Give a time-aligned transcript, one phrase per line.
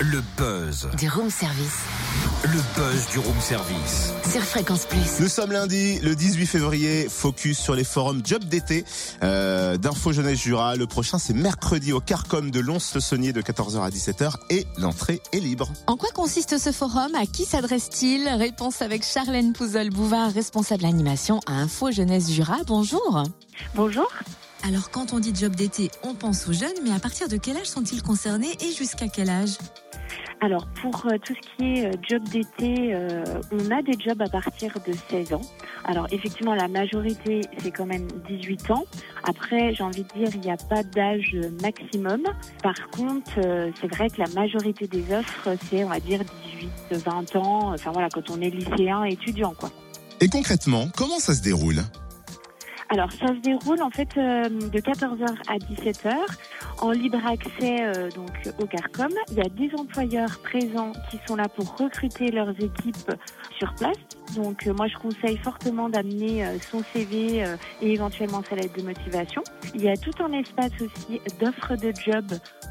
[0.00, 0.88] Le buzz.
[0.96, 1.78] Du room service.
[2.44, 4.12] Le buzz du room service.
[4.30, 5.18] Sur Fréquence Plus.
[5.18, 8.84] Nous sommes lundi, le 18 février, focus sur les forums job d'été
[9.24, 10.76] euh, d'Info Jeunesse Jura.
[10.76, 15.40] Le prochain, c'est mercredi au Carcom de Lons-le-Saunier de 14h à 17h et l'entrée est
[15.40, 15.68] libre.
[15.88, 17.16] En quoi consiste ce forum?
[17.16, 18.28] À qui s'adresse-t-il?
[18.28, 22.58] Réponse avec Charlène Pouzol-Bouvard, responsable animation à Info Jeunesse Jura.
[22.68, 23.24] Bonjour.
[23.74, 24.08] Bonjour.
[24.62, 27.56] Alors quand on dit job d'été, on pense aux jeunes, mais à partir de quel
[27.56, 29.56] âge sont-ils concernés et jusqu'à quel âge?
[30.40, 34.22] Alors pour euh, tout ce qui est euh, job d'été, euh, on a des jobs
[34.22, 35.40] à partir de 16 ans.
[35.84, 38.84] Alors effectivement, la majorité, c'est quand même 18 ans.
[39.24, 42.22] Après, j'ai envie de dire, il n'y a pas d'âge maximum.
[42.62, 43.32] Par contre,
[43.80, 46.20] c'est vrai que la majorité des offres, c'est, on va dire,
[46.90, 47.72] 18, 20 ans.
[47.72, 49.70] Enfin voilà, quand on est lycéen, étudiant, quoi.
[50.20, 51.82] Et concrètement, comment ça se déroule?
[52.90, 56.14] Alors, ça se déroule en fait euh, de 14h à 17h
[56.80, 59.12] en libre accès euh, donc au Carcom.
[59.30, 63.12] Il y a des employeurs présents qui sont là pour recruter leurs équipes
[63.58, 63.96] sur place.
[64.36, 68.74] Donc, euh, moi, je conseille fortement d'amener euh, son CV euh, et éventuellement sa lettre
[68.76, 69.42] de motivation.
[69.74, 72.24] Il y a tout un espace aussi d'offres de job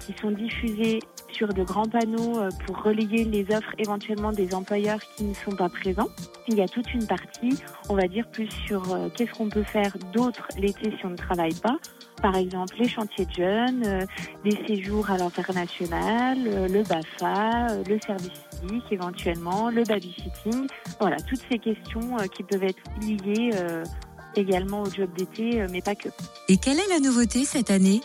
[0.00, 1.00] qui sont diffusées
[1.32, 5.52] sur de grands panneaux euh, pour relayer les offres éventuellement des employeurs qui ne sont
[5.52, 6.08] pas présents.
[6.48, 7.56] Il y a toute une partie,
[7.88, 11.16] on va dire, plus sur euh, qu'est-ce qu'on peut faire d'autre l'été si on ne
[11.16, 11.78] travaille pas.
[12.20, 14.06] Par exemple, les chantiers de jeunes, euh,
[14.44, 20.66] des séjours à l'international, le BAFA, le service civique éventuellement, le babysitting.
[21.00, 23.50] Voilà, toutes ces questions qui peuvent être liées
[24.36, 26.08] également au job d'été, mais pas que.
[26.48, 28.02] Et quelle est la nouveauté cette année?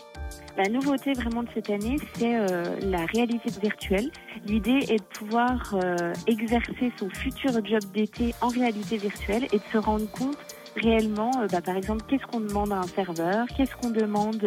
[0.56, 4.10] La nouveauté vraiment de cette année, c'est euh, la réalité virtuelle.
[4.46, 9.62] L'idée est de pouvoir euh, exercer son futur job d'été en réalité virtuelle et de
[9.70, 10.38] se rendre compte
[10.82, 14.46] réellement, euh, bah, par exemple, qu'est-ce qu'on demande à un serveur, qu'est-ce qu'on demande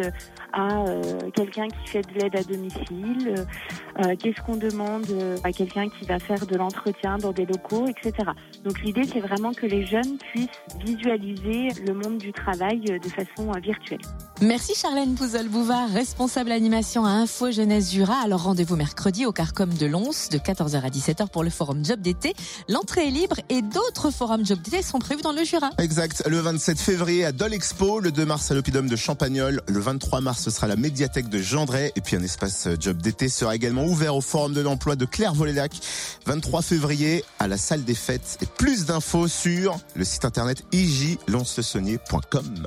[0.52, 1.02] à euh,
[1.34, 3.44] quelqu'un qui fait de l'aide à domicile, euh,
[4.04, 7.86] euh, qu'est-ce qu'on demande euh, à quelqu'un qui va faire de l'entretien dans des locaux,
[7.86, 8.12] etc.
[8.64, 10.48] Donc l'idée, c'est vraiment que les jeunes puissent
[10.84, 14.00] visualiser le monde du travail euh, de façon euh, virtuelle.
[14.42, 18.16] Merci Charlène Pouzol-Bouvard, responsable animation à Info Jeunesse Jura.
[18.24, 22.00] Alors rendez-vous mercredi au Carcom de Lons de 14h à 17h pour le forum job
[22.00, 22.34] d'été.
[22.68, 25.70] L'entrée est libre et d'autres forums job d'été sont prévus dans le Jura.
[25.78, 26.19] Exact.
[26.26, 30.20] Le 27 février à Dole Expo, le 2 mars à l'Oppidum de Champagnol, le 23
[30.20, 33.84] mars ce sera la médiathèque de Gendray et puis un espace job d'été sera également
[33.84, 35.72] ouvert au Forum de l'emploi de Claire-Volélac.
[36.26, 42.66] 23 février à la salle des fêtes et plus d'infos sur le site internet ijlonslesaunier.com.